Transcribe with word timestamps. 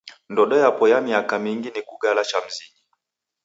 Ndodo 0.31 0.55
yapo 0.63 0.79
kwa 0.87 0.99
miaka 1.05 1.33
mingi 1.43 1.69
ni 1.71 1.81
kugala 1.89 2.21
cha 2.29 2.39
mzinyi. 2.45 2.81